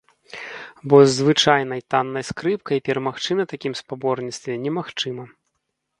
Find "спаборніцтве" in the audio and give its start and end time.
3.85-4.61